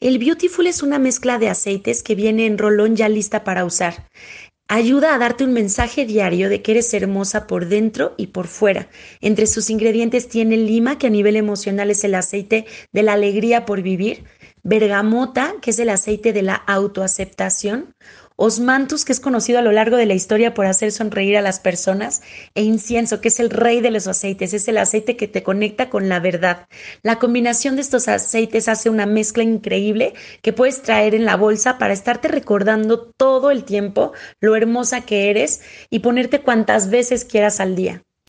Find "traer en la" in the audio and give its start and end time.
30.82-31.36